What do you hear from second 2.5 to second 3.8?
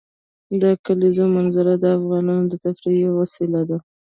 د تفریح یوه وسیله ده.